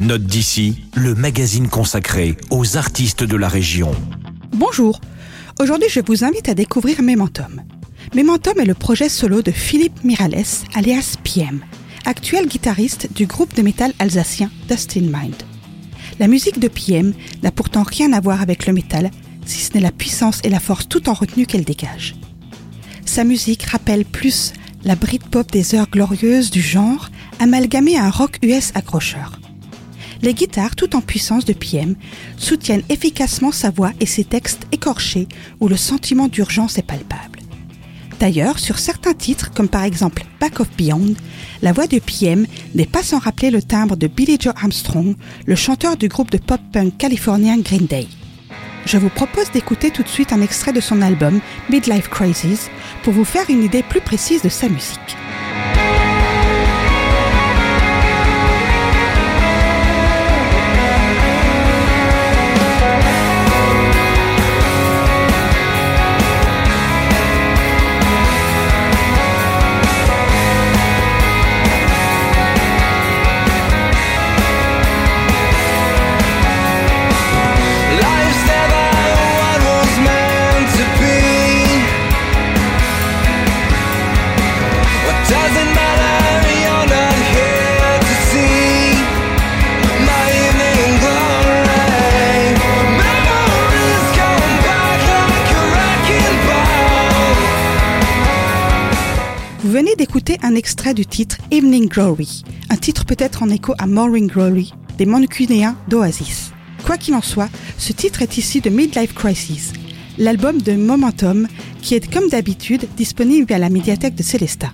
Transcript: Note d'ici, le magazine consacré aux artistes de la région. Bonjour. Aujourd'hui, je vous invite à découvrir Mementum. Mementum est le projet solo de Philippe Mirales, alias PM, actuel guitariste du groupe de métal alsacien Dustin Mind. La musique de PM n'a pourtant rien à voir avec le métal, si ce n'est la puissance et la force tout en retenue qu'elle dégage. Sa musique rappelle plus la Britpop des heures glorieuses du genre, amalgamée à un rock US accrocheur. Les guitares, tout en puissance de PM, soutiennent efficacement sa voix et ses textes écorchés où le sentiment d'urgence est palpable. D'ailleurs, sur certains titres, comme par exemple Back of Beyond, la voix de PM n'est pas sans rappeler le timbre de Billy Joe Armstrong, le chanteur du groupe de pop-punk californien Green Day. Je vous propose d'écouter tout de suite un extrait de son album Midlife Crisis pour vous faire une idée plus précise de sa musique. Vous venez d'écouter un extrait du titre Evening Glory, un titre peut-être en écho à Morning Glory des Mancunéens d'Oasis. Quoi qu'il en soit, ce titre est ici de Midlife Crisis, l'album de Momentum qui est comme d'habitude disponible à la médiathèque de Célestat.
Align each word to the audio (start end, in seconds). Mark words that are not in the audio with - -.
Note 0.00 0.22
d'ici, 0.22 0.84
le 0.94 1.16
magazine 1.16 1.66
consacré 1.66 2.36
aux 2.50 2.76
artistes 2.76 3.24
de 3.24 3.36
la 3.36 3.48
région. 3.48 3.90
Bonjour. 4.52 5.00
Aujourd'hui, 5.58 5.88
je 5.90 5.98
vous 6.06 6.22
invite 6.22 6.48
à 6.48 6.54
découvrir 6.54 7.02
Mementum. 7.02 7.64
Mementum 8.14 8.60
est 8.60 8.64
le 8.64 8.74
projet 8.74 9.08
solo 9.08 9.42
de 9.42 9.50
Philippe 9.50 10.04
Mirales, 10.04 10.44
alias 10.76 11.16
PM, 11.24 11.64
actuel 12.04 12.46
guitariste 12.46 13.12
du 13.12 13.26
groupe 13.26 13.56
de 13.56 13.62
métal 13.62 13.92
alsacien 13.98 14.52
Dustin 14.68 15.00
Mind. 15.00 15.34
La 16.20 16.28
musique 16.28 16.60
de 16.60 16.68
PM 16.68 17.12
n'a 17.42 17.50
pourtant 17.50 17.82
rien 17.82 18.12
à 18.12 18.20
voir 18.20 18.40
avec 18.40 18.68
le 18.68 18.72
métal, 18.72 19.10
si 19.46 19.62
ce 19.62 19.74
n'est 19.74 19.80
la 19.80 19.90
puissance 19.90 20.40
et 20.44 20.48
la 20.48 20.60
force 20.60 20.88
tout 20.88 21.08
en 21.08 21.14
retenue 21.14 21.46
qu'elle 21.46 21.64
dégage. 21.64 22.14
Sa 23.04 23.24
musique 23.24 23.64
rappelle 23.64 24.04
plus 24.04 24.52
la 24.84 24.94
Britpop 24.94 25.50
des 25.50 25.74
heures 25.74 25.90
glorieuses 25.90 26.52
du 26.52 26.62
genre, 26.62 27.10
amalgamée 27.40 27.98
à 27.98 28.04
un 28.04 28.10
rock 28.10 28.38
US 28.42 28.70
accrocheur. 28.76 29.32
Les 30.22 30.34
guitares, 30.34 30.74
tout 30.74 30.96
en 30.96 31.00
puissance 31.00 31.44
de 31.44 31.52
PM, 31.52 31.94
soutiennent 32.36 32.82
efficacement 32.88 33.52
sa 33.52 33.70
voix 33.70 33.92
et 34.00 34.06
ses 34.06 34.24
textes 34.24 34.66
écorchés 34.72 35.28
où 35.60 35.68
le 35.68 35.76
sentiment 35.76 36.28
d'urgence 36.28 36.78
est 36.78 36.82
palpable. 36.82 37.38
D'ailleurs, 38.18 38.58
sur 38.58 38.80
certains 38.80 39.14
titres, 39.14 39.52
comme 39.52 39.68
par 39.68 39.84
exemple 39.84 40.24
Back 40.40 40.58
of 40.58 40.68
Beyond, 40.76 41.14
la 41.62 41.72
voix 41.72 41.86
de 41.86 42.00
PM 42.00 42.46
n'est 42.74 42.86
pas 42.86 43.04
sans 43.04 43.18
rappeler 43.18 43.50
le 43.50 43.62
timbre 43.62 43.94
de 43.94 44.08
Billy 44.08 44.38
Joe 44.40 44.54
Armstrong, 44.56 45.14
le 45.46 45.54
chanteur 45.54 45.96
du 45.96 46.08
groupe 46.08 46.32
de 46.32 46.38
pop-punk 46.38 46.96
californien 46.98 47.58
Green 47.58 47.86
Day. 47.86 48.08
Je 48.86 48.96
vous 48.96 49.10
propose 49.10 49.50
d'écouter 49.52 49.90
tout 49.90 50.02
de 50.02 50.08
suite 50.08 50.32
un 50.32 50.40
extrait 50.40 50.72
de 50.72 50.80
son 50.80 51.00
album 51.02 51.40
Midlife 51.70 52.08
Crisis 52.08 52.70
pour 53.04 53.12
vous 53.12 53.24
faire 53.24 53.48
une 53.50 53.62
idée 53.62 53.82
plus 53.82 54.00
précise 54.00 54.42
de 54.42 54.48
sa 54.48 54.68
musique. 54.68 55.16
Vous 99.60 99.72
venez 99.72 99.96
d'écouter 99.96 100.38
un 100.42 100.54
extrait 100.54 100.94
du 100.94 101.04
titre 101.04 101.38
Evening 101.50 101.88
Glory, 101.88 102.44
un 102.70 102.76
titre 102.76 103.04
peut-être 103.04 103.42
en 103.42 103.48
écho 103.48 103.74
à 103.78 103.88
Morning 103.88 104.28
Glory 104.28 104.72
des 104.98 105.04
Mancunéens 105.04 105.76
d'Oasis. 105.88 106.52
Quoi 106.86 106.96
qu'il 106.96 107.14
en 107.14 107.22
soit, 107.22 107.48
ce 107.76 107.92
titre 107.92 108.22
est 108.22 108.38
ici 108.38 108.60
de 108.60 108.70
Midlife 108.70 109.14
Crisis, 109.14 109.72
l'album 110.16 110.62
de 110.62 110.74
Momentum 110.74 111.48
qui 111.82 111.96
est 111.96 112.12
comme 112.12 112.28
d'habitude 112.28 112.86
disponible 112.96 113.52
à 113.52 113.58
la 113.58 113.68
médiathèque 113.68 114.14
de 114.14 114.22
Célestat. 114.22 114.70